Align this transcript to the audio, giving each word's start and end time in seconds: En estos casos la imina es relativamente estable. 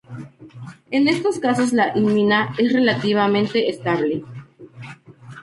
En 0.89 1.07
estos 1.07 1.37
casos 1.37 1.73
la 1.73 1.95
imina 1.95 2.55
es 2.57 2.73
relativamente 2.73 3.69
estable. 3.69 4.25